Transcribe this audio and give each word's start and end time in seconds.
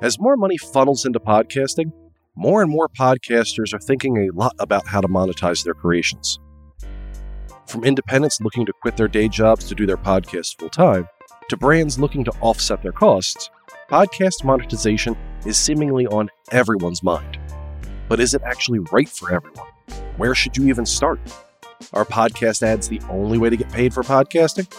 As 0.00 0.20
more 0.20 0.36
money 0.36 0.56
funnels 0.56 1.04
into 1.04 1.18
podcasting, 1.18 1.92
more 2.36 2.62
and 2.62 2.70
more 2.70 2.88
podcasters 2.88 3.74
are 3.74 3.80
thinking 3.80 4.16
a 4.16 4.30
lot 4.30 4.54
about 4.60 4.86
how 4.86 5.00
to 5.00 5.08
monetize 5.08 5.64
their 5.64 5.74
creations. 5.74 6.38
From 7.66 7.82
independents 7.82 8.40
looking 8.40 8.64
to 8.66 8.72
quit 8.80 8.96
their 8.96 9.08
day 9.08 9.26
jobs 9.26 9.68
to 9.68 9.74
do 9.74 9.86
their 9.86 9.96
podcast 9.96 10.56
full 10.60 10.68
time, 10.68 11.08
to 11.48 11.56
brands 11.56 11.98
looking 11.98 12.22
to 12.22 12.30
offset 12.40 12.80
their 12.80 12.92
costs, 12.92 13.50
podcast 13.90 14.44
monetization 14.44 15.16
is 15.44 15.56
seemingly 15.56 16.06
on 16.06 16.30
everyone's 16.52 17.02
mind. 17.02 17.36
But 18.08 18.20
is 18.20 18.34
it 18.34 18.42
actually 18.42 18.78
right 18.92 19.08
for 19.08 19.34
everyone? 19.34 19.66
Where 20.16 20.36
should 20.36 20.56
you 20.56 20.68
even 20.68 20.86
start? 20.86 21.18
Are 21.92 22.04
podcast 22.04 22.62
ads 22.62 22.88
the 22.88 23.00
only 23.10 23.36
way 23.36 23.50
to 23.50 23.56
get 23.56 23.72
paid 23.72 23.92
for 23.92 24.04
podcasting? 24.04 24.72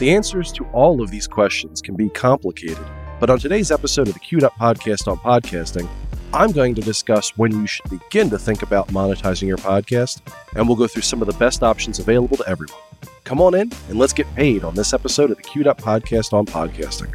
The 0.00 0.10
answers 0.10 0.50
to 0.54 0.64
all 0.72 1.00
of 1.00 1.12
these 1.12 1.28
questions 1.28 1.80
can 1.80 1.94
be 1.94 2.08
complicated, 2.08 2.86
but 3.20 3.28
on 3.28 3.38
today's 3.38 3.70
episode 3.70 4.08
of 4.08 4.14
the 4.14 4.20
Q'd 4.20 4.42
Up 4.42 4.54
Podcast 4.54 5.06
on 5.06 5.18
Podcasting, 5.18 5.86
I'm 6.32 6.52
going 6.52 6.74
to 6.74 6.80
discuss 6.80 7.36
when 7.36 7.52
you 7.52 7.66
should 7.66 7.90
begin 7.90 8.30
to 8.30 8.38
think 8.38 8.62
about 8.62 8.88
monetizing 8.88 9.46
your 9.46 9.58
podcast, 9.58 10.22
and 10.56 10.66
we'll 10.66 10.76
go 10.76 10.86
through 10.86 11.02
some 11.02 11.20
of 11.20 11.26
the 11.26 11.34
best 11.34 11.62
options 11.62 11.98
available 11.98 12.38
to 12.38 12.48
everyone. 12.48 12.80
Come 13.24 13.42
on 13.42 13.54
in 13.54 13.70
and 13.90 13.98
let's 13.98 14.14
get 14.14 14.32
paid 14.34 14.64
on 14.64 14.74
this 14.74 14.94
episode 14.94 15.30
of 15.30 15.36
the 15.36 15.42
Q'd 15.42 15.66
Up 15.66 15.78
Podcast 15.78 16.32
on 16.32 16.46
Podcasting. 16.46 17.14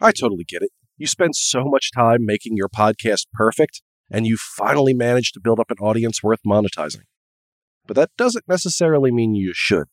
I 0.00 0.10
totally 0.12 0.44
get 0.44 0.62
it. 0.62 0.70
You 0.96 1.06
spend 1.06 1.36
so 1.36 1.64
much 1.64 1.90
time 1.92 2.24
making 2.24 2.56
your 2.56 2.68
podcast 2.70 3.26
perfect, 3.34 3.82
and 4.10 4.26
you 4.26 4.38
finally 4.38 4.94
manage 4.94 5.32
to 5.32 5.40
build 5.40 5.60
up 5.60 5.70
an 5.70 5.76
audience 5.80 6.22
worth 6.22 6.40
monetizing. 6.46 7.02
But 7.88 7.96
that 7.96 8.10
doesn't 8.18 8.46
necessarily 8.46 9.10
mean 9.10 9.34
you 9.34 9.52
should. 9.54 9.88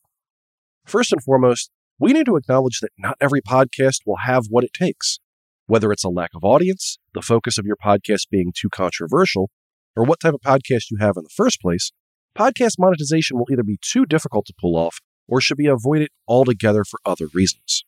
First 0.84 1.12
and 1.12 1.22
foremost, 1.22 1.70
we 1.98 2.12
need 2.12 2.26
to 2.26 2.36
acknowledge 2.36 2.80
that 2.80 2.92
not 2.98 3.16
every 3.20 3.40
podcast 3.40 4.00
will 4.06 4.18
have 4.18 4.44
what 4.50 4.64
it 4.64 4.74
takes. 4.74 5.18
Whether 5.66 5.90
it's 5.90 6.04
a 6.04 6.10
lack 6.10 6.30
of 6.34 6.44
audience, 6.44 6.98
the 7.14 7.22
focus 7.22 7.58
of 7.58 7.64
your 7.64 7.76
podcast 7.76 8.28
being 8.30 8.52
too 8.54 8.68
controversial, 8.68 9.50
or 9.96 10.04
what 10.04 10.20
type 10.20 10.34
of 10.34 10.42
podcast 10.42 10.90
you 10.90 10.98
have 11.00 11.16
in 11.16 11.24
the 11.24 11.34
first 11.34 11.60
place, 11.60 11.90
podcast 12.38 12.74
monetization 12.78 13.38
will 13.38 13.48
either 13.50 13.64
be 13.64 13.78
too 13.80 14.04
difficult 14.04 14.44
to 14.46 14.54
pull 14.60 14.76
off 14.76 14.98
or 15.26 15.40
should 15.40 15.56
be 15.56 15.66
avoided 15.66 16.10
altogether 16.28 16.84
for 16.84 17.00
other 17.04 17.28
reasons. 17.32 17.82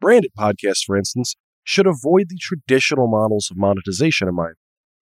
Branded 0.00 0.32
podcasts, 0.36 0.84
for 0.84 0.96
instance, 0.96 1.36
should 1.62 1.86
avoid 1.86 2.30
the 2.30 2.38
traditional 2.40 3.06
models 3.06 3.48
of 3.50 3.58
monetization 3.58 4.28
in 4.28 4.34
mind. 4.34 4.54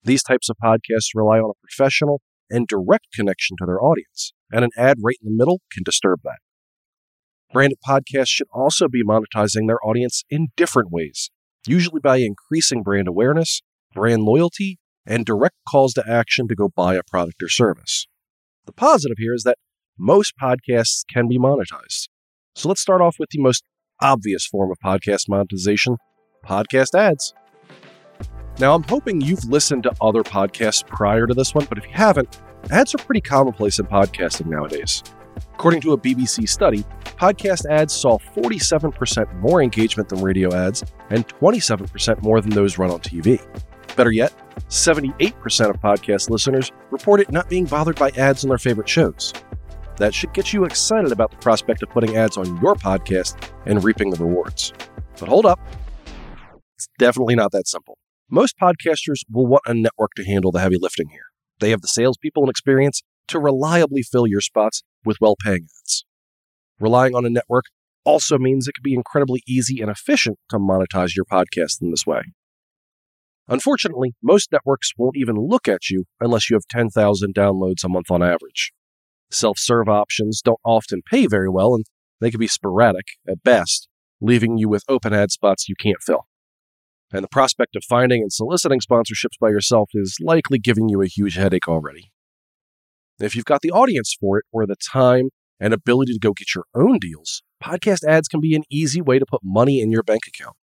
These 0.03 0.25
types 0.25 0.49
of 0.49 0.57
podcasts 0.63 1.15
rely 1.15 1.39
on 1.39 1.51
a 1.51 1.67
professional 1.67 2.21
and 2.51 2.67
direct 2.67 3.07
connection 3.15 3.57
to 3.59 3.67
their 3.67 3.83
audience, 3.83 4.33
and 4.51 4.65
an 4.65 4.71
ad 4.77 4.99
right 5.03 5.17
in 5.23 5.31
the 5.31 5.37
middle 5.37 5.61
can 5.73 5.83
disturb 5.83 6.21
that. 6.25 6.39
Branded 7.53 7.79
podcasts 7.87 8.29
should 8.29 8.49
also 8.53 8.89
be 8.89 9.05
monetizing 9.05 9.69
their 9.69 9.85
audience 9.85 10.25
in 10.29 10.49
different 10.57 10.91
ways, 10.91 11.31
usually 11.67 12.01
by 12.01 12.17
increasing 12.17 12.83
brand 12.83 13.09
awareness, 13.09 13.63
brand 13.95 14.23
loyalty, 14.23 14.79
and 15.07 15.25
direct 15.25 15.57
calls 15.69 15.95
to 15.95 16.05
action 16.09 16.49
to 16.49 16.55
go 16.55 16.71
buy 16.75 16.95
a 16.95 17.03
product 17.03 17.43
or 17.43 17.49
service. 17.49 18.07
The 18.67 18.73
positive 18.73 19.19
here 19.19 19.35
is 19.35 19.45
that 19.45 19.59
most 19.99 20.35
podcasts 20.41 21.05
can 21.09 21.29
be 21.29 21.39
monetized. 21.39 22.09
So 22.57 22.69
let's 22.69 22.81
start 22.81 23.01
off 23.01 23.17
with 23.19 23.31
the 23.31 23.41
most 23.41 23.63
obvious 24.01 24.47
form 24.47 24.71
of 24.71 24.79
podcast 24.85 25.29
monetization 25.29 25.99
podcast 26.45 26.99
ads. 26.99 27.33
Now, 28.59 28.75
I'm 28.75 28.85
hoping 28.85 29.21
you've 29.21 29.45
listened 29.47 29.83
to 29.83 29.93
other 30.01 30.23
podcasts 30.23 30.87
prior 30.87 31.27
to 31.27 31.35
this 31.35 31.55
one, 31.55 31.67
but 31.69 31.77
if 31.77 31.85
you 31.85 31.93
haven't, 31.93 32.41
ads 32.71 32.95
are 32.95 32.99
pretty 32.99 33.21
commonplace 33.21 33.81
in 33.81 33.87
podcasting 33.87 34.47
nowadays. 34.47 35.03
According 35.55 35.81
to 35.81 35.93
a 35.93 35.99
BBC 35.99 36.49
study, 36.49 36.85
podcast 37.05 37.67
ads 37.67 37.93
saw 37.93 38.19
47% 38.19 39.35
more 39.41 39.61
engagement 39.61 40.09
than 40.09 40.23
radio 40.23 40.55
ads 40.55 40.85
and 41.11 41.27
27% 41.27 42.23
more 42.23 42.41
than 42.41 42.51
those 42.51 42.79
run 42.79 42.93
on 42.93 43.01
TV. 43.01 43.45
Better 43.97 44.13
yet, 44.13 44.33
78% 44.69 45.71
of 45.71 45.81
podcast 45.81 46.31
listeners 46.31 46.71
reported 46.91 47.33
not 47.33 47.49
being 47.49 47.65
bothered 47.65 47.97
by 47.97 48.11
ads 48.11 48.45
on 48.45 48.49
their 48.49 48.59
favorite 48.59 48.89
shows. 48.89 49.33
That 49.97 50.15
should 50.15 50.33
get 50.33 50.53
you 50.53 50.65
excited 50.65 51.11
about 51.11 51.33
the 51.33 51.37
prospect 51.39 51.83
of 51.83 51.91
putting 51.91 52.17
ads 52.17 52.37
on 52.37 52.61
your 52.61 52.75
podcast 52.77 53.51
and 53.67 53.83
reaping 53.83 54.11
the 54.11 54.25
rewards. 54.25 54.73
But 55.19 55.29
hold 55.29 55.47
up, 55.47 55.61
it's 56.77 56.89
definitely 56.99 57.35
not 57.35 57.51
that 57.53 57.67
simple. 57.67 57.99
Most 58.35 58.59
podcasters 58.61 59.21
will 59.31 59.47
want 59.47 59.63
a 59.65 59.75
network 59.75 60.11
to 60.17 60.25
handle 60.25 60.51
the 60.51 60.59
heavy 60.59 60.77
lifting 60.77 61.11
here. 61.11 61.27
They 61.61 61.71
have 61.71 61.83
the 61.83 61.87
salespeople 61.87 62.43
and 62.43 62.51
experience 62.51 63.01
to 63.29 63.39
reliably 63.39 64.03
fill 64.03 64.27
your 64.27 64.41
spots 64.41 64.83
with 65.05 65.19
well 65.21 65.37
paying 65.41 65.69
ads. 65.83 66.05
Relying 66.81 67.15
on 67.15 67.25
a 67.25 67.31
network 67.31 67.67
also 68.03 68.37
means 68.37 68.67
it 68.67 68.75
can 68.75 68.83
be 68.83 68.93
incredibly 68.93 69.45
easy 69.47 69.81
and 69.81 69.89
efficient 69.89 70.41
to 70.51 70.59
monetize 70.59 71.15
your 71.15 71.25
podcast 71.25 71.81
in 71.81 71.93
this 71.93 72.09
way. 72.09 72.23
Unfortunately, 73.47 74.17
most 74.21 74.51
networks 74.51 74.91
won't 74.99 75.17
even 75.17 75.37
look 75.37 75.69
at 75.69 75.89
you 75.89 76.03
unless 76.19 76.51
you 76.51 76.57
have 76.57 76.67
10,000 76.69 77.37
downloads 77.37 77.85
a 77.85 77.89
month 77.89 78.11
on 78.11 78.21
average. 78.21 78.73
Self 79.31 79.61
serve 79.61 79.89
options 79.89 80.43
don't 80.43 80.59
often 80.65 81.03
pay 81.09 81.29
very 81.29 81.49
well 81.49 81.73
and 81.73 81.85
they 82.21 82.33
can 82.33 82.41
be 82.41 82.49
sporadic 82.49 83.07
at 83.29 83.45
best, 83.45 83.87
leaving 84.21 84.59
you 84.59 84.69
with 84.69 84.83
open 84.89 85.13
ad 85.15 85.31
spots 85.31 85.69
you 85.69 85.77
can't 85.79 86.03
fill 86.03 86.27
and 87.15 87.23
the 87.23 87.29
prospect 87.29 87.77
of 87.77 87.85
finding 87.85 88.23
and 88.23 88.33
soliciting 88.33 88.81
sponsorships 88.81 89.39
by 89.41 89.49
yourself 89.49 89.91
is 89.95 90.19
likely 90.21 90.59
giving 90.59 90.89
you 90.89 91.01
a 91.01 91.07
huge 91.07 91.37
headache 91.37 91.69
already. 91.69 92.11
If 93.21 93.37
you've 93.37 93.45
got 93.45 93.61
the 93.61 93.71
audience 93.71 94.17
for 94.21 94.39
it 94.39 94.45
or 94.51 94.67
the 94.67 94.75
time 94.75 95.31
and 95.61 95.73
ability 95.73 96.15
to 96.15 96.19
go 96.19 96.33
get 96.33 96.57
your 96.57 96.65
own 96.75 96.99
deals, 96.99 97.45
podcast 97.63 98.03
ads 98.03 98.27
can 98.27 98.41
be 98.41 98.57
an 98.57 98.65
easy 98.69 99.01
way 99.01 99.21
to 99.21 99.27
put 99.27 99.43
money 99.45 99.81
in 99.81 99.93
your 99.93 100.03
bank 100.03 100.23
account. 100.27 100.57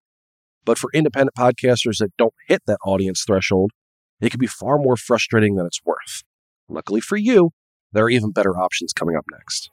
But 0.66 0.78
for 0.78 0.90
independent 0.94 1.36
podcasters 1.36 2.00
that 2.00 2.12
don't 2.18 2.34
hit 2.50 2.64
that 2.68 2.80
audience 2.86 3.24
threshold, 3.26 3.72
it 4.20 4.32
can 4.32 4.40
be 4.40 4.46
far 4.46 4.78
more 4.78 4.98
frustrating 4.98 5.56
than 5.56 5.66
it's 5.66 5.80
worth. 5.86 6.24
Luckily 6.68 7.00
for 7.00 7.16
you, 7.16 7.52
there 7.94 8.04
are 8.04 8.10
even 8.10 8.32
better 8.32 8.60
options 8.60 8.92
coming 8.92 9.16
up 9.16 9.24
next. 9.32 9.70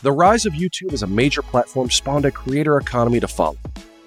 The 0.00 0.12
rise 0.12 0.46
of 0.46 0.54
YouTube 0.54 0.94
as 0.94 1.02
a 1.02 1.06
major 1.06 1.42
platform 1.42 1.90
spawned 1.90 2.24
a 2.24 2.30
creator 2.30 2.78
economy 2.78 3.20
to 3.20 3.28
follow. 3.28 3.58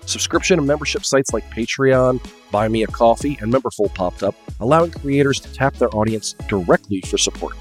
Subscription 0.09 0.57
and 0.57 0.67
membership 0.67 1.05
sites 1.05 1.33
like 1.33 1.47
Patreon, 1.51 2.19
Buy 2.49 2.67
Me 2.67 2.81
a 2.81 2.87
Coffee, 2.87 3.37
and 3.41 3.53
Memberful 3.53 3.93
popped 3.93 4.23
up, 4.23 4.33
allowing 4.59 4.89
creators 4.89 5.39
to 5.39 5.53
tap 5.53 5.75
their 5.75 5.95
audience 5.95 6.33
directly 6.47 7.01
for 7.01 7.19
support. 7.19 7.55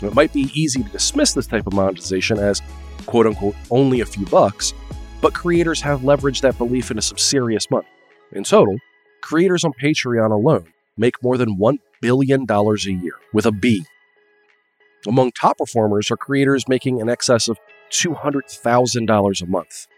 it 0.00 0.14
might 0.14 0.32
be 0.32 0.48
easy 0.54 0.84
to 0.84 0.88
dismiss 0.90 1.32
this 1.32 1.48
type 1.48 1.66
of 1.66 1.72
monetization 1.72 2.38
as 2.38 2.62
quote 3.06 3.26
unquote 3.26 3.56
only 3.72 4.02
a 4.02 4.06
few 4.06 4.24
bucks, 4.26 4.72
but 5.20 5.34
creators 5.34 5.80
have 5.80 6.02
leveraged 6.02 6.42
that 6.42 6.56
belief 6.58 6.92
into 6.92 7.02
some 7.02 7.18
serious 7.18 7.68
money. 7.72 7.88
In 8.30 8.44
total, 8.44 8.76
creators 9.20 9.64
on 9.64 9.72
Patreon 9.72 10.30
alone 10.30 10.72
make 10.96 11.20
more 11.24 11.36
than 11.36 11.58
$1 11.58 11.78
billion 12.00 12.46
a 12.48 12.74
year, 13.02 13.14
with 13.32 13.46
a 13.46 13.52
B. 13.52 13.84
Among 15.08 15.32
top 15.32 15.58
performers 15.58 16.08
are 16.12 16.16
creators 16.16 16.68
making 16.68 17.00
in 17.00 17.08
excess 17.08 17.48
of 17.48 17.58
$200,000 17.90 19.42
a 19.42 19.46
month. 19.46 19.88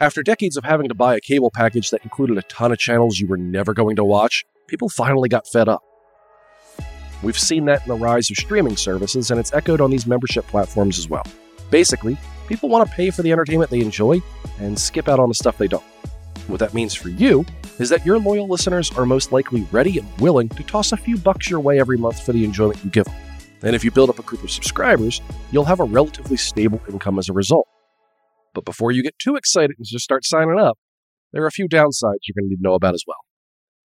After 0.00 0.22
decades 0.22 0.56
of 0.56 0.64
having 0.64 0.88
to 0.88 0.94
buy 0.94 1.14
a 1.14 1.20
cable 1.20 1.50
package 1.50 1.90
that 1.90 2.02
included 2.04 2.38
a 2.38 2.42
ton 2.42 2.72
of 2.72 2.78
channels 2.78 3.20
you 3.20 3.26
were 3.26 3.36
never 3.36 3.74
going 3.74 3.96
to 3.96 4.04
watch, 4.04 4.46
people 4.66 4.88
finally 4.88 5.28
got 5.28 5.46
fed 5.46 5.68
up. 5.68 5.82
We've 7.22 7.38
seen 7.38 7.66
that 7.66 7.82
in 7.82 7.88
the 7.88 8.02
rise 8.02 8.30
of 8.30 8.38
streaming 8.38 8.78
services, 8.78 9.30
and 9.30 9.38
it's 9.38 9.52
echoed 9.52 9.82
on 9.82 9.90
these 9.90 10.06
membership 10.06 10.46
platforms 10.46 10.98
as 10.98 11.10
well. 11.10 11.24
Basically, 11.70 12.16
people 12.48 12.70
want 12.70 12.88
to 12.88 12.96
pay 12.96 13.10
for 13.10 13.20
the 13.20 13.30
entertainment 13.30 13.70
they 13.70 13.80
enjoy 13.80 14.22
and 14.58 14.78
skip 14.78 15.06
out 15.06 15.20
on 15.20 15.28
the 15.28 15.34
stuff 15.34 15.58
they 15.58 15.68
don't. 15.68 15.84
What 16.46 16.60
that 16.60 16.72
means 16.72 16.94
for 16.94 17.10
you 17.10 17.44
is 17.78 17.90
that 17.90 18.06
your 18.06 18.18
loyal 18.18 18.48
listeners 18.48 18.90
are 18.96 19.04
most 19.04 19.32
likely 19.32 19.66
ready 19.70 19.98
and 19.98 20.08
willing 20.18 20.48
to 20.48 20.62
toss 20.62 20.92
a 20.92 20.96
few 20.96 21.18
bucks 21.18 21.50
your 21.50 21.60
way 21.60 21.78
every 21.78 21.98
month 21.98 22.24
for 22.24 22.32
the 22.32 22.46
enjoyment 22.46 22.82
you 22.82 22.88
give 22.88 23.04
them. 23.04 23.14
And 23.62 23.76
if 23.76 23.84
you 23.84 23.90
build 23.90 24.08
up 24.08 24.18
a 24.18 24.22
group 24.22 24.42
of 24.42 24.50
subscribers, 24.50 25.20
you'll 25.52 25.66
have 25.66 25.80
a 25.80 25.84
relatively 25.84 26.38
stable 26.38 26.80
income 26.88 27.18
as 27.18 27.28
a 27.28 27.34
result. 27.34 27.68
But 28.54 28.64
before 28.64 28.90
you 28.90 29.02
get 29.02 29.18
too 29.18 29.36
excited 29.36 29.76
and 29.78 29.86
just 29.86 30.04
start 30.04 30.24
signing 30.24 30.58
up, 30.58 30.78
there 31.32 31.42
are 31.42 31.46
a 31.46 31.52
few 31.52 31.68
downsides 31.68 32.26
you're 32.26 32.34
going 32.36 32.46
to 32.46 32.50
need 32.50 32.56
to 32.56 32.62
know 32.62 32.74
about 32.74 32.94
as 32.94 33.04
well. 33.06 33.20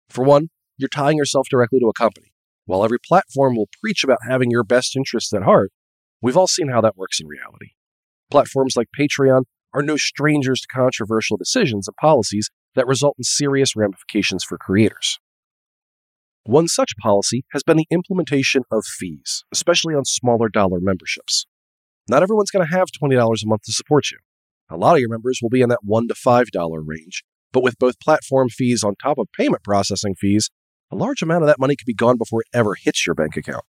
For 0.09 0.25
one, 0.25 0.49
you're 0.79 0.89
tying 0.89 1.19
yourself 1.19 1.49
directly 1.51 1.81
to 1.81 1.89
a 1.89 1.93
company. 1.93 2.33
While 2.65 2.85
every 2.85 2.99
platform 2.99 3.57
will 3.57 3.69
preach 3.81 4.03
about 4.03 4.19
having 4.29 4.51
your 4.51 4.65
best 4.65 4.97
interests 4.97 5.33
at 5.33 5.43
heart, 5.43 5.71
we've 6.21 6.37
all 6.37 6.49
seen 6.49 6.69
how 6.69 6.81
that 6.81 6.97
works 6.97 7.21
in 7.21 7.27
reality. 7.27 7.73
Platforms 8.31 8.77
like 8.77 8.89
Patreon 8.99 9.43
are 9.73 9.83
no 9.83 9.97
strangers 9.97 10.61
to 10.61 10.69
controversial 10.69 11.37
decisions 11.37 11.87
and 11.87 11.97
policies 11.97 12.51
that 12.75 12.87
result 12.87 13.15
in 13.19 13.25
serious 13.25 13.77
ramifications 13.77 14.43
for 14.43 14.59
creators. 14.59 15.19
One 16.45 16.69
such 16.69 16.97
policy 17.01 17.45
has 17.53 17.63
been 17.63 17.77
the 17.77 17.89
implementation 17.91 18.63
of 18.71 18.85
fees, 18.85 19.45
especially 19.53 19.95
on 19.95 20.05
smaller 20.05 20.49
dollar 20.49 20.79
memberships. 20.81 21.47
Not 22.09 22.23
everyone's 22.23 22.51
going 22.51 22.67
to 22.67 22.73
have 22.73 22.89
$20 22.91 23.17
a 23.19 23.47
month 23.47 23.63
to 23.63 23.73
support 23.73 24.11
you. 24.11 24.19
A 24.69 24.77
lot 24.77 24.95
of 24.95 25.01
your 25.01 25.09
members 25.09 25.41
will 25.41 25.49
be 25.49 25.63
in 25.63 25.69
that 25.69 25.85
$1 25.87 26.09
to 26.09 26.15
$5 26.15 26.83
range, 26.85 27.25
but 27.53 27.63
with 27.63 27.79
both 27.79 28.01
platform 28.01 28.49
fees 28.49 28.83
on 28.83 28.95
top 28.97 29.19
of 29.19 29.29
payment 29.37 29.63
processing 29.63 30.15
fees, 30.15 30.51
a 30.91 30.97
large 30.97 31.23
amount 31.23 31.43
of 31.43 31.49
that 31.49 31.61
money 31.61 31.77
could 31.77 31.87
be 31.87 31.95
gone 31.95 32.17
before 32.17 32.43
it 32.43 32.57
ever 32.57 32.75
hits 32.75 33.07
your 33.07 33.15
bank 33.15 33.37
account. 33.37 33.65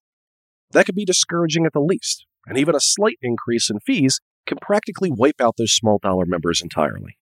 That 0.73 0.87
could 0.87 0.95
be 0.95 1.05
discouraging 1.05 1.67
at 1.67 1.73
the 1.73 1.81
least, 1.81 2.27
and 2.47 2.59
even 2.59 2.75
a 2.75 2.81
slight 2.81 3.19
increase 3.23 3.71
in 3.71 3.81
fees 3.81 4.21
can 4.47 4.59
practically 4.61 5.11
wipe 5.11 5.41
out 5.41 5.55
those 5.57 5.73
small 5.73 5.99
dollar 6.03 6.27
members 6.27 6.61
entirely. 6.63 7.17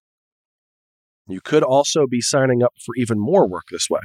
You 1.28 1.42
could 1.42 1.64
also 1.64 2.08
be 2.08 2.22
signing 2.22 2.64
up 2.64 2.74
for 2.86 2.96
even 2.96 3.20
more 3.20 3.48
work 3.48 3.66
this 3.70 3.90
way. 3.90 4.02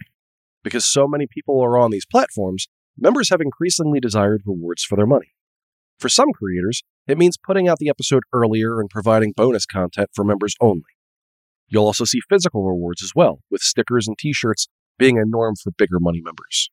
Because 0.65 0.85
so 0.85 1.07
many 1.07 1.27
people 1.29 1.61
are 1.61 1.77
on 1.77 1.91
these 1.91 2.07
platforms, 2.07 2.69
members 2.97 3.31
have 3.31 3.41
increasingly 3.41 4.01
desired 4.01 4.43
rewards 4.45 4.85
for 4.85 4.97
their 4.97 5.07
money. 5.07 5.33
For 5.99 6.09
some 6.09 6.33
creators, 6.33 6.83
it 7.07 7.19
means 7.19 7.37
putting 7.37 7.69
out 7.69 7.79
the 7.79 7.89
episode 7.89 8.23
earlier 8.33 8.81
and 8.81 8.89
providing 8.89 9.33
bonus 9.37 9.67
content 9.67 10.11
for 10.15 10.25
members 10.25 10.55
only. 10.61 10.83
You'll 11.69 11.87
also 11.87 12.05
see 12.05 12.21
physical 12.29 12.65
rewards 12.67 13.03
as 13.03 13.13
well, 13.15 13.41
with 13.51 13.63
stickers 13.63 14.07
and 14.07 14.17
t 14.19 14.33
shirts 14.33 14.69
being 14.99 15.19
a 15.19 15.25
norm 15.25 15.55
for 15.57 15.73
bigger 15.73 15.99
money 15.99 16.21
members. 16.23 16.71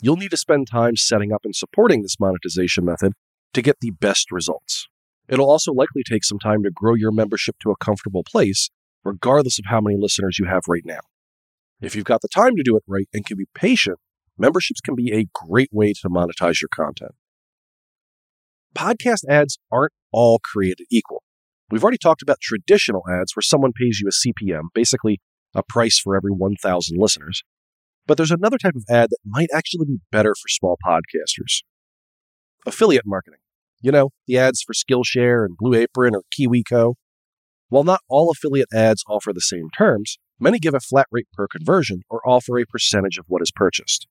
You'll 0.00 0.16
need 0.16 0.30
to 0.30 0.36
spend 0.36 0.68
time 0.68 0.96
setting 0.96 1.32
up 1.32 1.42
and 1.44 1.54
supporting 1.54 2.02
this 2.02 2.18
monetization 2.18 2.84
method 2.84 3.12
to 3.52 3.62
get 3.62 3.76
the 3.80 3.90
best 3.90 4.32
results. 4.32 4.88
It'll 5.28 5.50
also 5.50 5.72
likely 5.72 6.02
take 6.02 6.24
some 6.24 6.38
time 6.38 6.62
to 6.62 6.70
grow 6.70 6.94
your 6.94 7.12
membership 7.12 7.56
to 7.60 7.70
a 7.70 7.76
comfortable 7.76 8.24
place, 8.24 8.70
regardless 9.04 9.58
of 9.58 9.66
how 9.68 9.80
many 9.80 9.96
listeners 9.96 10.38
you 10.38 10.46
have 10.46 10.62
right 10.68 10.84
now. 10.84 11.00
If 11.80 11.96
you've 11.96 12.04
got 12.04 12.22
the 12.22 12.28
time 12.28 12.56
to 12.56 12.62
do 12.62 12.76
it 12.76 12.84
right 12.86 13.08
and 13.12 13.26
can 13.26 13.36
be 13.36 13.46
patient, 13.54 13.98
memberships 14.38 14.80
can 14.80 14.94
be 14.94 15.12
a 15.12 15.26
great 15.34 15.70
way 15.72 15.92
to 15.94 16.08
monetize 16.08 16.60
your 16.60 16.68
content. 16.68 17.12
Podcast 18.76 19.24
ads 19.28 19.58
aren't 19.70 19.92
all 20.12 20.40
created 20.42 20.86
equal. 20.90 21.22
We've 21.70 21.82
already 21.82 21.98
talked 21.98 22.22
about 22.22 22.40
traditional 22.40 23.02
ads 23.08 23.34
where 23.36 23.42
someone 23.42 23.72
pays 23.72 24.00
you 24.00 24.08
a 24.08 24.12
CPM, 24.12 24.64
basically 24.74 25.20
a 25.54 25.62
price 25.62 25.98
for 25.98 26.16
every 26.16 26.30
1,000 26.30 26.96
listeners. 26.98 27.42
But 28.06 28.16
there's 28.16 28.30
another 28.30 28.58
type 28.58 28.74
of 28.74 28.84
ad 28.90 29.10
that 29.10 29.18
might 29.24 29.48
actually 29.54 29.86
be 29.86 29.98
better 30.10 30.34
for 30.34 30.48
small 30.48 30.76
podcasters 30.84 31.62
affiliate 32.66 33.06
marketing. 33.06 33.40
You 33.80 33.90
know, 33.90 34.10
the 34.26 34.38
ads 34.38 34.62
for 34.62 34.72
Skillshare 34.72 35.44
and 35.44 35.56
Blue 35.56 35.74
Apron 35.74 36.14
or 36.14 36.22
KiwiCo. 36.38 36.94
While 37.68 37.84
not 37.84 38.00
all 38.08 38.30
affiliate 38.30 38.68
ads 38.72 39.02
offer 39.08 39.32
the 39.32 39.40
same 39.40 39.68
terms, 39.76 40.18
many 40.38 40.58
give 40.58 40.74
a 40.74 40.80
flat 40.80 41.06
rate 41.10 41.26
per 41.32 41.48
conversion 41.48 42.02
or 42.08 42.20
offer 42.26 42.58
a 42.58 42.66
percentage 42.66 43.18
of 43.18 43.24
what 43.28 43.42
is 43.42 43.50
purchased. 43.54 44.06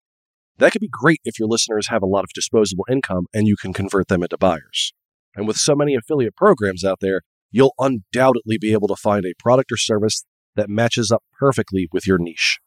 That 0.58 0.72
could 0.72 0.82
be 0.82 0.90
great 0.90 1.22
if 1.24 1.40
your 1.40 1.48
listeners 1.48 1.88
have 1.88 2.04
a 2.04 2.08
lot 2.08 2.24
of 2.24 2.34
disposable 2.34 2.86
income 2.90 3.26
and 3.34 3.48
you 3.48 3.56
can 3.56 3.74
convert 3.74 4.08
them 4.08 4.24
into 4.24 4.38
buyers. 4.38 4.94
And 5.36 5.48
with 5.48 5.58
so 5.58 5.76
many 5.76 5.96
affiliate 5.96 6.36
programs 6.36 6.84
out 6.84 7.00
there, 7.02 7.22
you'll 7.52 7.74
undoubtedly 7.80 8.58
be 8.60 8.74
able 8.74 8.88
to 8.90 8.96
find 8.96 9.26
a 9.26 9.34
product 9.40 9.72
or 9.72 9.78
service 9.78 10.26
that 10.56 10.70
matches 10.70 11.12
up 11.12 11.24
perfectly 11.40 11.88
with 11.92 12.06
your 12.06 12.18
niche. 12.18 12.60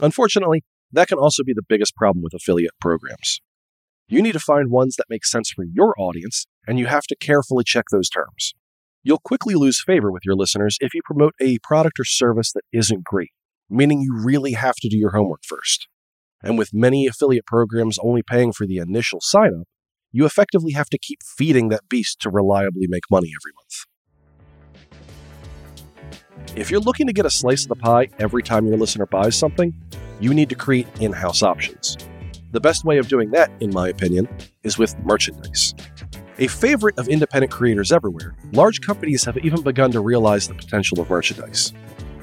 Unfortunately, 0.00 0.64
that 0.92 1.08
can 1.08 1.18
also 1.18 1.42
be 1.42 1.52
the 1.52 1.62
biggest 1.66 1.94
problem 1.94 2.22
with 2.22 2.34
affiliate 2.34 2.78
programs. 2.80 3.40
You 4.08 4.22
need 4.22 4.32
to 4.32 4.40
find 4.40 4.70
ones 4.70 4.96
that 4.96 5.04
make 5.10 5.26
sense 5.26 5.50
for 5.50 5.64
your 5.64 5.94
audience, 5.98 6.46
and 6.66 6.78
you 6.78 6.86
have 6.86 7.04
to 7.08 7.16
carefully 7.16 7.64
check 7.64 7.86
those 7.90 8.08
terms. 8.08 8.54
You'll 9.02 9.18
quickly 9.18 9.54
lose 9.54 9.82
favor 9.84 10.10
with 10.10 10.22
your 10.24 10.34
listeners 10.34 10.78
if 10.80 10.94
you 10.94 11.02
promote 11.04 11.34
a 11.40 11.58
product 11.62 12.00
or 12.00 12.04
service 12.04 12.52
that 12.52 12.62
isn't 12.72 13.04
great, 13.04 13.32
meaning 13.68 14.00
you 14.00 14.16
really 14.16 14.52
have 14.52 14.76
to 14.76 14.88
do 14.88 14.96
your 14.96 15.10
homework 15.10 15.40
first. 15.44 15.88
And 16.42 16.56
with 16.56 16.72
many 16.72 17.06
affiliate 17.06 17.46
programs 17.46 17.98
only 17.98 18.22
paying 18.22 18.52
for 18.52 18.66
the 18.66 18.78
initial 18.78 19.20
sign 19.20 19.54
up, 19.60 19.66
you 20.12 20.24
effectively 20.24 20.72
have 20.72 20.88
to 20.90 20.98
keep 20.98 21.18
feeding 21.22 21.68
that 21.68 21.88
beast 21.88 22.20
to 22.20 22.30
reliably 22.30 22.86
make 22.88 23.04
money 23.10 23.32
every 23.40 23.52
month. 23.54 23.84
If 26.56 26.70
you're 26.70 26.80
looking 26.80 27.06
to 27.06 27.12
get 27.12 27.26
a 27.26 27.30
slice 27.30 27.62
of 27.62 27.68
the 27.68 27.76
pie 27.76 28.08
every 28.18 28.42
time 28.42 28.66
your 28.66 28.78
listener 28.78 29.06
buys 29.06 29.36
something, 29.36 29.74
you 30.20 30.32
need 30.32 30.48
to 30.48 30.54
create 30.54 30.86
in 31.00 31.12
house 31.12 31.42
options. 31.42 31.96
The 32.52 32.60
best 32.60 32.84
way 32.84 32.98
of 32.98 33.08
doing 33.08 33.30
that, 33.32 33.50
in 33.60 33.70
my 33.70 33.88
opinion, 33.88 34.28
is 34.62 34.78
with 34.78 34.96
merchandise. 35.04 35.74
A 36.38 36.46
favorite 36.46 36.98
of 36.98 37.08
independent 37.08 37.52
creators 37.52 37.92
everywhere, 37.92 38.34
large 38.52 38.80
companies 38.80 39.24
have 39.24 39.36
even 39.38 39.60
begun 39.60 39.90
to 39.92 40.00
realize 40.00 40.48
the 40.48 40.54
potential 40.54 41.00
of 41.00 41.10
merchandise. 41.10 41.72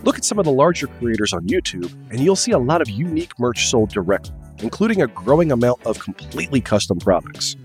Look 0.05 0.19
at 0.19 0.23
some 0.23 0.37
of 0.37 0.45
the 0.45 0.51
larger 0.51 0.85
creators 0.85 1.33
on 1.33 1.47
YouTube, 1.47 1.91
and 2.11 2.19
you'll 2.19 2.35
see 2.35 2.51
a 2.51 2.59
lot 2.59 2.79
of 2.79 2.87
unique 2.87 3.31
merch 3.39 3.65
sold 3.65 3.89
directly, 3.89 4.35
including 4.59 5.01
a 5.01 5.07
growing 5.07 5.51
amount 5.51 5.83
of 5.83 5.97
completely 5.97 6.61
custom 6.61 6.99
products. 6.99 7.55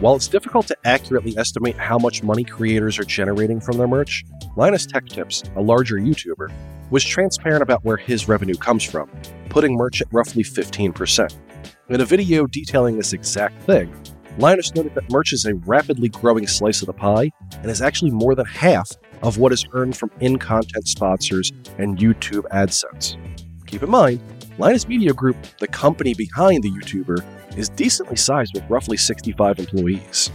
While 0.00 0.16
it's 0.16 0.26
difficult 0.26 0.66
to 0.66 0.76
accurately 0.84 1.38
estimate 1.38 1.76
how 1.76 1.98
much 1.98 2.24
money 2.24 2.42
creators 2.42 2.98
are 2.98 3.04
generating 3.04 3.60
from 3.60 3.78
their 3.78 3.86
merch, 3.86 4.24
Linus 4.56 4.86
Tech 4.86 5.06
Tips, 5.06 5.44
a 5.54 5.62
larger 5.62 5.94
YouTuber, 5.94 6.50
was 6.90 7.04
transparent 7.04 7.62
about 7.62 7.84
where 7.84 7.96
his 7.96 8.26
revenue 8.26 8.56
comes 8.56 8.82
from, 8.82 9.08
putting 9.48 9.76
merch 9.76 10.02
at 10.02 10.12
roughly 10.12 10.42
15%. 10.42 11.32
In 11.90 12.00
a 12.00 12.04
video 12.04 12.48
detailing 12.48 12.96
this 12.96 13.12
exact 13.12 13.62
thing, 13.62 13.94
Linus 14.38 14.74
noted 14.74 14.96
that 14.96 15.08
merch 15.10 15.32
is 15.32 15.44
a 15.44 15.54
rapidly 15.54 16.08
growing 16.08 16.48
slice 16.48 16.82
of 16.82 16.86
the 16.86 16.92
pie 16.92 17.30
and 17.52 17.70
is 17.70 17.80
actually 17.80 18.10
more 18.10 18.34
than 18.34 18.46
half 18.46 18.90
of 19.24 19.38
what 19.38 19.52
is 19.52 19.64
earned 19.72 19.96
from 19.96 20.10
in 20.20 20.38
content 20.38 20.86
sponsors 20.86 21.50
and 21.78 21.98
YouTube 21.98 22.44
AdSense. 22.52 23.16
Keep 23.66 23.82
in 23.82 23.90
mind, 23.90 24.20
Linus 24.58 24.86
Media 24.86 25.14
Group, 25.14 25.36
the 25.58 25.66
company 25.66 26.12
behind 26.12 26.62
the 26.62 26.70
YouTuber, 26.70 27.24
is 27.56 27.70
decently 27.70 28.16
sized 28.16 28.52
with 28.54 28.68
roughly 28.68 28.98
65 28.98 29.58
employees. 29.58 30.30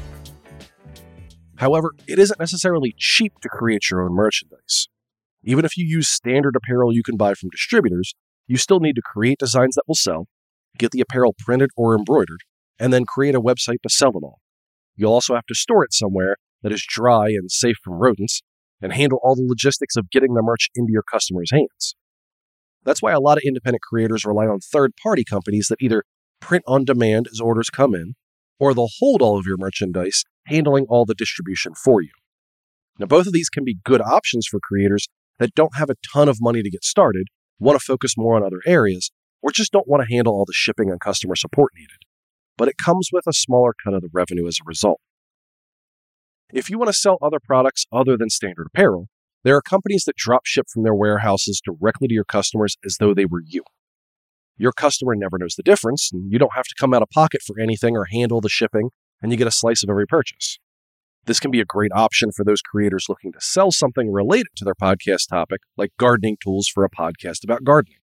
However, 1.57 1.91
it 2.07 2.17
isn't 2.17 2.39
necessarily 2.39 2.95
cheap 2.97 3.39
to 3.41 3.49
create 3.49 3.91
your 3.91 4.01
own 4.01 4.13
merchandise. 4.13 4.87
Even 5.43 5.65
if 5.65 5.77
you 5.77 5.85
use 5.85 6.09
standard 6.09 6.55
apparel 6.55 6.91
you 6.91 7.03
can 7.03 7.15
buy 7.15 7.35
from 7.35 7.49
distributors, 7.49 8.15
you 8.47 8.57
still 8.57 8.79
need 8.79 8.95
to 8.95 9.01
create 9.05 9.37
designs 9.37 9.75
that 9.75 9.83
will 9.87 9.95
sell, 9.95 10.27
get 10.77 10.91
the 10.91 11.01
apparel 11.01 11.35
printed 11.37 11.69
or 11.77 11.95
embroidered, 11.95 12.41
and 12.79 12.91
then 12.91 13.05
create 13.05 13.35
a 13.35 13.41
website 13.41 13.81
to 13.83 13.89
sell 13.89 14.17
it 14.17 14.23
all. 14.23 14.39
You'll 14.95 15.13
also 15.13 15.35
have 15.35 15.45
to 15.45 15.55
store 15.55 15.83
it 15.83 15.93
somewhere 15.93 16.37
that 16.63 16.71
is 16.71 16.83
dry 16.87 17.27
and 17.27 17.51
safe 17.51 17.75
from 17.83 17.93
rodents, 17.93 18.41
and 18.81 18.93
handle 18.93 19.19
all 19.23 19.35
the 19.35 19.45
logistics 19.45 19.95
of 19.95 20.09
getting 20.09 20.33
the 20.33 20.41
merch 20.41 20.69
into 20.75 20.91
your 20.91 21.03
customers' 21.03 21.51
hands. 21.51 21.95
That's 22.83 23.01
why 23.01 23.11
a 23.11 23.19
lot 23.19 23.37
of 23.37 23.43
independent 23.45 23.81
creators 23.81 24.25
rely 24.25 24.45
on 24.45 24.59
third 24.59 24.93
party 25.01 25.23
companies 25.23 25.67
that 25.69 25.81
either 25.81 26.03
print 26.39 26.63
on 26.67 26.85
demand 26.85 27.27
as 27.31 27.39
orders 27.39 27.69
come 27.69 27.93
in, 27.93 28.13
or 28.59 28.73
they'll 28.73 28.89
hold 28.99 29.21
all 29.21 29.37
of 29.37 29.45
your 29.45 29.57
merchandise, 29.57 30.23
handling 30.45 30.85
all 30.89 31.05
the 31.05 31.15
distribution 31.15 31.73
for 31.75 32.01
you. 32.01 32.11
Now, 32.97 33.05
both 33.05 33.27
of 33.27 33.33
these 33.33 33.49
can 33.49 33.63
be 33.63 33.77
good 33.83 34.01
options 34.01 34.47
for 34.47 34.59
creators 34.61 35.07
that 35.39 35.55
don't 35.55 35.75
have 35.75 35.89
a 35.89 35.95
ton 36.13 36.27
of 36.27 36.37
money 36.41 36.61
to 36.61 36.69
get 36.69 36.83
started, 36.83 37.27
want 37.59 37.79
to 37.79 37.83
focus 37.83 38.15
more 38.17 38.35
on 38.35 38.43
other 38.43 38.61
areas, 38.65 39.11
or 39.41 39.51
just 39.51 39.71
don't 39.71 39.87
want 39.87 40.03
to 40.03 40.13
handle 40.13 40.33
all 40.33 40.45
the 40.45 40.53
shipping 40.53 40.89
and 40.89 40.99
customer 40.99 41.35
support 41.35 41.71
needed. 41.75 41.99
But 42.57 42.67
it 42.67 42.77
comes 42.77 43.09
with 43.11 43.25
a 43.25 43.33
smaller 43.33 43.73
cut 43.83 43.93
of 43.93 44.01
the 44.01 44.09
revenue 44.11 44.47
as 44.47 44.59
a 44.61 44.65
result. 44.65 44.99
If 46.51 46.69
you 46.69 46.79
want 46.79 46.89
to 46.89 46.97
sell 46.97 47.19
other 47.21 47.39
products 47.39 47.85
other 47.91 48.17
than 48.17 48.29
standard 48.29 48.67
apparel, 48.67 49.07
there 49.43 49.55
are 49.55 49.61
companies 49.61 50.03
that 50.05 50.15
drop 50.15 50.45
ship 50.45 50.65
from 50.67 50.83
their 50.83 50.95
warehouses 50.95 51.61
directly 51.63 52.07
to 52.07 52.13
your 52.13 52.23
customers 52.23 52.75
as 52.83 52.97
though 52.99 53.13
they 53.13 53.25
were 53.25 53.43
you. 53.45 53.63
Your 54.57 54.71
customer 54.71 55.15
never 55.15 55.37
knows 55.37 55.53
the 55.55 55.63
difference, 55.63 56.09
and 56.11 56.31
you 56.31 56.39
don't 56.39 56.55
have 56.55 56.65
to 56.65 56.75
come 56.77 56.93
out 56.93 57.03
of 57.03 57.09
pocket 57.11 57.41
for 57.45 57.59
anything 57.59 57.95
or 57.95 58.05
handle 58.05 58.41
the 58.41 58.49
shipping, 58.49 58.89
and 59.21 59.31
you 59.31 59.37
get 59.37 59.47
a 59.47 59.51
slice 59.51 59.83
of 59.83 59.89
every 59.89 60.07
purchase. 60.07 60.57
This 61.25 61.39
can 61.39 61.51
be 61.51 61.61
a 61.61 61.65
great 61.65 61.91
option 61.93 62.31
for 62.31 62.43
those 62.43 62.61
creators 62.61 63.05
looking 63.07 63.31
to 63.33 63.41
sell 63.41 63.71
something 63.71 64.11
related 64.11 64.49
to 64.55 64.65
their 64.65 64.75
podcast 64.75 65.29
topic, 65.29 65.61
like 65.77 65.91
gardening 65.97 66.37
tools 66.43 66.67
for 66.67 66.83
a 66.83 66.89
podcast 66.89 67.43
about 67.43 67.63
gardening. 67.63 67.99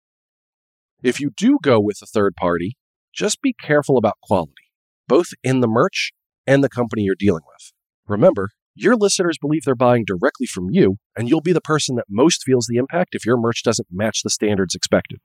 If 1.03 1.21
you 1.21 1.31
do 1.37 1.59
go 1.61 1.81
with 1.81 1.99
a 2.01 2.07
third 2.07 2.37
party, 2.37 2.77
just 3.13 3.43
be 3.43 3.53
careful 3.53 3.99
about 3.99 4.21
quality, 4.23 4.71
both 5.09 5.31
in 5.43 5.61
the 5.61 5.69
merch 5.69 6.13
and 6.47 6.63
the 6.63 6.69
company 6.69 7.03
you're 7.03 7.17
dealing 7.19 7.43
with. 7.47 7.73
Remember, 8.09 8.51
your 8.75 8.95
listeners 8.95 9.39
believe 9.39 9.65
they're 9.65 9.75
buying 9.75 10.05
directly 10.05 10.47
from 10.47 10.69
you, 10.71 10.97
and 11.17 11.29
you'll 11.29 11.41
be 11.41 11.53
the 11.53 11.61
person 11.61 11.97
that 11.97 12.05
most 12.09 12.43
feels 12.45 12.67
the 12.67 12.77
impact 12.77 13.15
if 13.15 13.25
your 13.25 13.37
merch 13.37 13.63
doesn't 13.63 13.89
match 13.91 14.23
the 14.23 14.31
standards 14.31 14.75
expected. 14.75 15.19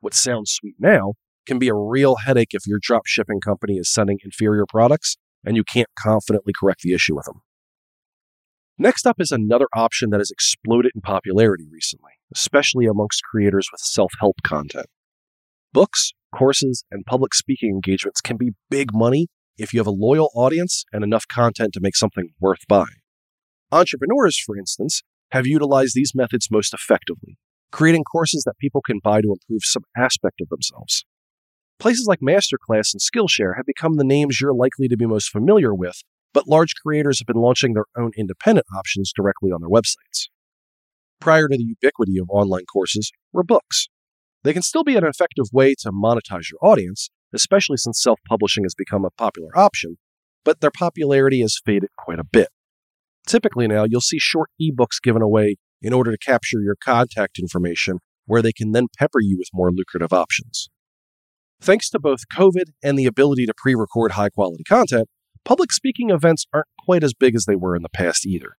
What 0.00 0.14
sounds 0.14 0.52
sweet 0.52 0.76
now 0.78 1.14
can 1.46 1.58
be 1.58 1.68
a 1.68 1.74
real 1.74 2.16
headache 2.16 2.52
if 2.54 2.66
your 2.66 2.78
drop 2.80 3.06
shipping 3.06 3.40
company 3.40 3.78
is 3.78 3.92
sending 3.92 4.18
inferior 4.24 4.64
products 4.68 5.16
and 5.44 5.56
you 5.56 5.64
can't 5.64 5.88
confidently 5.98 6.52
correct 6.58 6.82
the 6.82 6.94
issue 6.94 7.16
with 7.16 7.26
them. 7.26 7.42
Next 8.78 9.06
up 9.06 9.20
is 9.20 9.32
another 9.32 9.68
option 9.74 10.10
that 10.10 10.20
has 10.20 10.30
exploded 10.30 10.92
in 10.94 11.02
popularity 11.02 11.66
recently, 11.70 12.12
especially 12.34 12.86
amongst 12.86 13.22
creators 13.22 13.68
with 13.70 13.80
self 13.80 14.12
help 14.18 14.36
content. 14.42 14.86
Books, 15.72 16.12
courses, 16.34 16.84
and 16.90 17.04
public 17.04 17.34
speaking 17.34 17.70
engagements 17.70 18.20
can 18.20 18.36
be 18.36 18.52
big 18.70 18.94
money 18.94 19.28
if 19.58 19.72
you 19.72 19.80
have 19.80 19.86
a 19.86 19.90
loyal 19.90 20.30
audience 20.34 20.84
and 20.92 21.04
enough 21.04 21.26
content 21.28 21.72
to 21.74 21.80
make 21.80 21.96
something 21.96 22.30
worth 22.40 22.66
buying. 22.68 23.02
Entrepreneurs, 23.70 24.38
for 24.38 24.56
instance, 24.56 25.02
have 25.30 25.46
utilized 25.46 25.94
these 25.94 26.12
methods 26.14 26.50
most 26.50 26.74
effectively, 26.74 27.38
creating 27.70 28.04
courses 28.04 28.44
that 28.44 28.58
people 28.58 28.82
can 28.82 29.00
buy 29.02 29.20
to 29.20 29.32
improve 29.32 29.62
some 29.64 29.84
aspect 29.96 30.40
of 30.40 30.48
themselves. 30.48 31.04
Places 31.78 32.06
like 32.06 32.20
Masterclass 32.20 32.94
and 32.94 33.00
Skillshare 33.00 33.56
have 33.56 33.66
become 33.66 33.96
the 33.96 34.04
names 34.04 34.40
you're 34.40 34.54
likely 34.54 34.88
to 34.88 34.96
be 34.96 35.06
most 35.06 35.30
familiar 35.30 35.74
with, 35.74 36.02
but 36.32 36.46
large 36.46 36.74
creators 36.74 37.18
have 37.18 37.26
been 37.26 37.42
launching 37.42 37.74
their 37.74 37.86
own 37.96 38.12
independent 38.16 38.66
options 38.76 39.12
directly 39.14 39.50
on 39.50 39.60
their 39.60 39.70
websites. 39.70 40.28
Prior 41.20 41.48
to 41.48 41.56
the 41.56 41.64
ubiquity 41.64 42.18
of 42.18 42.28
online 42.30 42.66
courses 42.66 43.10
were 43.32 43.42
books. 43.42 43.88
They 44.44 44.52
can 44.52 44.62
still 44.62 44.84
be 44.84 44.96
an 44.96 45.04
effective 45.04 45.46
way 45.52 45.74
to 45.80 45.92
monetize 45.92 46.50
your 46.50 46.58
audience, 46.62 47.10
especially 47.34 47.76
since 47.76 48.02
self 48.02 48.20
publishing 48.28 48.64
has 48.64 48.74
become 48.74 49.04
a 49.04 49.10
popular 49.10 49.56
option, 49.56 49.98
but 50.44 50.60
their 50.60 50.70
popularity 50.70 51.40
has 51.40 51.60
faded 51.64 51.90
quite 51.96 52.18
a 52.18 52.24
bit. 52.24 52.48
Typically, 53.26 53.68
now 53.68 53.84
you'll 53.84 54.00
see 54.00 54.18
short 54.18 54.50
ebooks 54.60 55.00
given 55.02 55.22
away 55.22 55.56
in 55.80 55.92
order 55.92 56.10
to 56.10 56.18
capture 56.18 56.60
your 56.60 56.76
contact 56.82 57.38
information, 57.38 57.98
where 58.26 58.42
they 58.42 58.52
can 58.52 58.72
then 58.72 58.86
pepper 58.98 59.20
you 59.20 59.36
with 59.38 59.48
more 59.52 59.70
lucrative 59.72 60.12
options. 60.12 60.68
Thanks 61.60 61.88
to 61.90 62.00
both 62.00 62.28
COVID 62.34 62.72
and 62.82 62.98
the 62.98 63.06
ability 63.06 63.46
to 63.46 63.54
pre 63.56 63.74
record 63.74 64.12
high 64.12 64.30
quality 64.30 64.64
content, 64.64 65.08
public 65.44 65.72
speaking 65.72 66.10
events 66.10 66.46
aren't 66.52 66.66
quite 66.84 67.04
as 67.04 67.14
big 67.14 67.34
as 67.34 67.44
they 67.44 67.56
were 67.56 67.76
in 67.76 67.82
the 67.82 67.88
past 67.88 68.26
either. 68.26 68.56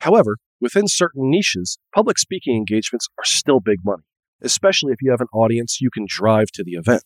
However, 0.00 0.38
within 0.60 0.88
certain 0.88 1.30
niches, 1.30 1.78
public 1.94 2.18
speaking 2.18 2.56
engagements 2.56 3.08
are 3.18 3.24
still 3.24 3.60
big 3.60 3.78
money, 3.84 4.04
especially 4.40 4.92
if 4.92 5.02
you 5.02 5.10
have 5.10 5.20
an 5.20 5.28
audience 5.32 5.80
you 5.80 5.90
can 5.90 6.06
drive 6.08 6.50
to 6.54 6.64
the 6.64 6.72
event. 6.72 7.02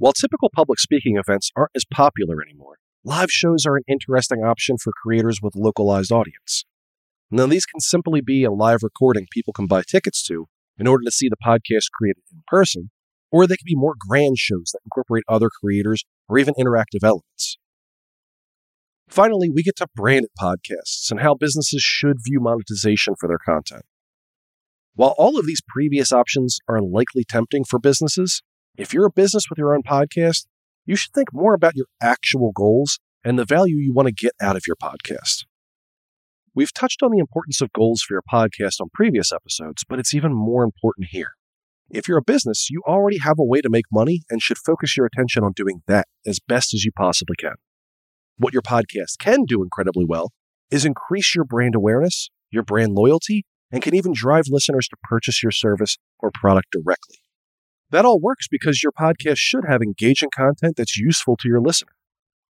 While 0.00 0.14
typical 0.14 0.48
public 0.48 0.78
speaking 0.78 1.18
events 1.18 1.50
aren't 1.54 1.72
as 1.76 1.84
popular 1.84 2.40
anymore, 2.40 2.78
live 3.04 3.30
shows 3.30 3.66
are 3.66 3.76
an 3.76 3.82
interesting 3.86 4.38
option 4.42 4.78
for 4.78 4.94
creators 5.02 5.40
with 5.42 5.54
a 5.54 5.58
localized 5.58 6.10
audience. 6.10 6.64
Now, 7.30 7.44
these 7.44 7.66
can 7.66 7.80
simply 7.80 8.22
be 8.22 8.42
a 8.44 8.50
live 8.50 8.82
recording 8.82 9.26
people 9.30 9.52
can 9.52 9.66
buy 9.66 9.82
tickets 9.86 10.26
to 10.28 10.46
in 10.78 10.86
order 10.86 11.04
to 11.04 11.10
see 11.10 11.28
the 11.28 11.36
podcast 11.36 11.90
created 11.92 12.22
in 12.32 12.42
person, 12.46 12.90
or 13.30 13.46
they 13.46 13.58
can 13.58 13.66
be 13.66 13.74
more 13.74 13.94
grand 14.08 14.38
shows 14.38 14.70
that 14.72 14.80
incorporate 14.86 15.24
other 15.28 15.50
creators 15.50 16.06
or 16.30 16.38
even 16.38 16.54
interactive 16.54 17.04
elements. 17.04 17.58
Finally, 19.06 19.50
we 19.50 19.62
get 19.62 19.76
to 19.76 19.86
branded 19.94 20.30
podcasts 20.40 21.10
and 21.10 21.20
how 21.20 21.34
businesses 21.34 21.82
should 21.82 22.24
view 22.24 22.40
monetization 22.40 23.16
for 23.20 23.28
their 23.28 23.36
content. 23.36 23.82
While 24.94 25.14
all 25.18 25.38
of 25.38 25.46
these 25.46 25.60
previous 25.68 26.10
options 26.10 26.58
are 26.68 26.80
likely 26.80 27.24
tempting 27.28 27.64
for 27.64 27.78
businesses, 27.78 28.40
if 28.76 28.94
you're 28.94 29.06
a 29.06 29.12
business 29.12 29.44
with 29.50 29.58
your 29.58 29.74
own 29.74 29.82
podcast, 29.82 30.46
you 30.86 30.96
should 30.96 31.12
think 31.12 31.32
more 31.32 31.54
about 31.54 31.76
your 31.76 31.86
actual 32.00 32.52
goals 32.52 32.98
and 33.24 33.38
the 33.38 33.44
value 33.44 33.76
you 33.76 33.92
want 33.92 34.08
to 34.08 34.14
get 34.14 34.32
out 34.40 34.56
of 34.56 34.66
your 34.66 34.76
podcast. 34.76 35.44
We've 36.54 36.72
touched 36.72 37.02
on 37.02 37.10
the 37.12 37.18
importance 37.18 37.60
of 37.60 37.72
goals 37.72 38.02
for 38.02 38.14
your 38.14 38.22
podcast 38.22 38.80
on 38.80 38.88
previous 38.92 39.32
episodes, 39.32 39.84
but 39.88 39.98
it's 39.98 40.14
even 40.14 40.32
more 40.34 40.64
important 40.64 41.08
here. 41.10 41.32
If 41.90 42.08
you're 42.08 42.18
a 42.18 42.22
business, 42.22 42.68
you 42.70 42.82
already 42.86 43.18
have 43.18 43.38
a 43.38 43.44
way 43.44 43.60
to 43.60 43.68
make 43.68 43.84
money 43.92 44.22
and 44.30 44.40
should 44.40 44.58
focus 44.58 44.96
your 44.96 45.06
attention 45.06 45.44
on 45.44 45.52
doing 45.52 45.82
that 45.86 46.06
as 46.26 46.38
best 46.40 46.72
as 46.72 46.84
you 46.84 46.92
possibly 46.92 47.36
can. 47.36 47.54
What 48.36 48.52
your 48.52 48.62
podcast 48.62 49.18
can 49.18 49.44
do 49.44 49.62
incredibly 49.62 50.04
well 50.04 50.32
is 50.70 50.84
increase 50.84 51.34
your 51.34 51.44
brand 51.44 51.74
awareness, 51.74 52.30
your 52.50 52.62
brand 52.62 52.92
loyalty, 52.92 53.44
and 53.72 53.82
can 53.82 53.94
even 53.94 54.12
drive 54.12 54.44
listeners 54.48 54.88
to 54.88 54.96
purchase 55.02 55.42
your 55.42 55.52
service 55.52 55.98
or 56.18 56.30
product 56.32 56.68
directly. 56.72 57.18
That 57.90 58.04
all 58.04 58.20
works 58.20 58.46
because 58.48 58.82
your 58.82 58.92
podcast 58.92 59.38
should 59.38 59.64
have 59.68 59.82
engaging 59.82 60.30
content 60.30 60.76
that's 60.76 60.96
useful 60.96 61.36
to 61.38 61.48
your 61.48 61.60
listener. 61.60 61.92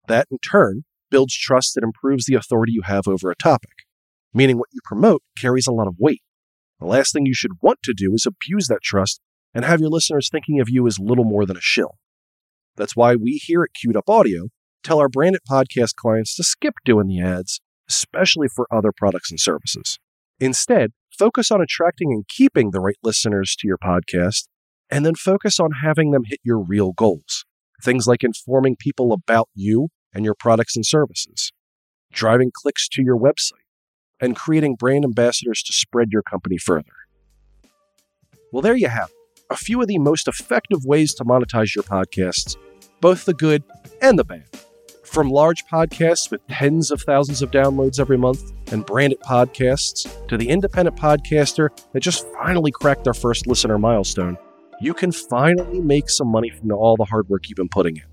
That, 0.07 0.27
in 0.29 0.37
turn, 0.37 0.83
builds 1.09 1.35
trust 1.35 1.75
and 1.77 1.83
improves 1.83 2.25
the 2.25 2.35
authority 2.35 2.73
you 2.73 2.83
have 2.83 3.07
over 3.07 3.31
a 3.31 3.35
topic, 3.35 3.85
meaning 4.33 4.57
what 4.57 4.69
you 4.71 4.79
promote 4.83 5.23
carries 5.37 5.67
a 5.67 5.71
lot 5.71 5.87
of 5.87 5.95
weight. 5.99 6.21
The 6.79 6.85
last 6.85 7.13
thing 7.13 7.25
you 7.25 7.33
should 7.33 7.61
want 7.61 7.79
to 7.83 7.93
do 7.93 8.13
is 8.13 8.25
abuse 8.25 8.67
that 8.67 8.81
trust 8.83 9.19
and 9.53 9.65
have 9.65 9.79
your 9.79 9.89
listeners 9.89 10.29
thinking 10.31 10.59
of 10.59 10.69
you 10.69 10.87
as 10.87 10.99
little 10.99 11.25
more 11.25 11.45
than 11.45 11.57
a 11.57 11.61
shill. 11.61 11.97
That's 12.75 12.95
why 12.95 13.15
we 13.15 13.33
here 13.33 13.63
at 13.63 13.73
Q'd 13.73 13.95
Up 13.95 14.09
Audio 14.09 14.49
tell 14.83 14.99
our 14.99 15.09
branded 15.09 15.41
podcast 15.49 15.95
clients 15.95 16.35
to 16.35 16.43
skip 16.43 16.75
doing 16.85 17.07
the 17.07 17.21
ads, 17.21 17.61
especially 17.89 18.47
for 18.47 18.67
other 18.71 18.91
products 18.95 19.29
and 19.29 19.39
services. 19.39 19.99
Instead, 20.39 20.91
focus 21.17 21.51
on 21.51 21.61
attracting 21.61 22.11
and 22.11 22.27
keeping 22.27 22.71
the 22.71 22.79
right 22.79 22.97
listeners 23.03 23.55
to 23.59 23.67
your 23.67 23.77
podcast, 23.77 24.47
and 24.91 25.05
then 25.05 25.15
focus 25.15 25.59
on 25.59 25.71
having 25.71 26.11
them 26.11 26.25
hit 26.25 26.39
your 26.43 26.59
real 26.59 26.91
goals. 26.91 27.45
Things 27.83 28.05
like 28.05 28.23
informing 28.23 28.75
people 28.75 29.13
about 29.13 29.49
you 29.55 29.89
and 30.13 30.25
your 30.25 30.35
products 30.35 30.75
and 30.75 30.85
services, 30.85 31.51
driving 32.11 32.51
clicks 32.53 32.87
to 32.89 33.01
your 33.01 33.17
website, 33.17 33.65
and 34.19 34.35
creating 34.35 34.75
brand 34.75 35.05
ambassadors 35.05 35.63
to 35.63 35.73
spread 35.73 36.09
your 36.11 36.21
company 36.21 36.57
further. 36.57 36.91
Well, 38.51 38.61
there 38.61 38.75
you 38.75 38.89
have 38.89 39.09
it. 39.09 39.15
A 39.49 39.55
few 39.55 39.81
of 39.81 39.87
the 39.87 39.97
most 39.97 40.27
effective 40.27 40.85
ways 40.85 41.13
to 41.15 41.23
monetize 41.23 41.73
your 41.73 41.83
podcasts, 41.83 42.55
both 42.99 43.25
the 43.25 43.33
good 43.33 43.63
and 44.01 44.19
the 44.19 44.23
bad. 44.23 44.45
From 45.03 45.29
large 45.29 45.65
podcasts 45.65 46.31
with 46.31 46.45
tens 46.47 46.91
of 46.91 47.01
thousands 47.01 47.41
of 47.41 47.51
downloads 47.51 47.99
every 47.99 48.17
month 48.17 48.53
and 48.71 48.85
branded 48.85 49.19
podcasts 49.21 50.07
to 50.27 50.37
the 50.37 50.47
independent 50.47 50.95
podcaster 50.95 51.69
that 51.91 51.99
just 51.99 52.25
finally 52.33 52.71
cracked 52.71 53.03
their 53.03 53.13
first 53.13 53.47
listener 53.47 53.77
milestone, 53.77 54.37
you 54.81 54.93
can 54.93 55.11
finally 55.11 55.79
make 55.79 56.09
some 56.09 56.27
money 56.27 56.49
from 56.49 56.71
all 56.71 56.95
the 56.97 57.05
hard 57.05 57.29
work 57.29 57.47
you've 57.47 57.55
been 57.55 57.69
putting 57.69 57.97
in. 57.97 58.03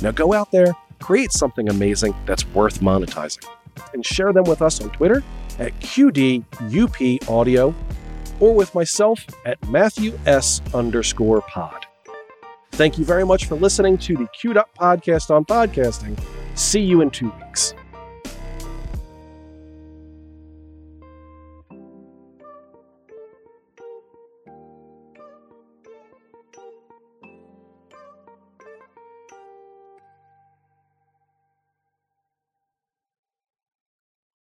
Now 0.00 0.12
go 0.12 0.32
out 0.32 0.50
there, 0.52 0.72
create 1.00 1.32
something 1.32 1.68
amazing 1.68 2.14
that's 2.26 2.46
worth 2.48 2.80
monetizing, 2.80 3.44
and 3.92 4.06
share 4.06 4.32
them 4.32 4.44
with 4.44 4.62
us 4.62 4.80
on 4.80 4.90
Twitter 4.90 5.22
at 5.58 5.78
QDUP 5.80 7.28
Audio 7.28 7.74
or 8.40 8.54
with 8.54 8.74
myself 8.74 9.24
at 9.44 9.68
Matthew 9.68 10.18
S 10.26 10.60
underscore 10.74 11.42
pod. 11.42 11.86
Thank 12.72 12.98
you 12.98 13.04
very 13.04 13.24
much 13.24 13.46
for 13.46 13.54
listening 13.56 13.98
to 13.98 14.16
the 14.16 14.26
Q'd 14.28 14.56
Up 14.56 14.70
podcast 14.78 15.30
on 15.30 15.44
podcasting. 15.44 16.18
See 16.54 16.80
you 16.80 17.00
in 17.02 17.10
two 17.10 17.30
weeks. 17.40 17.74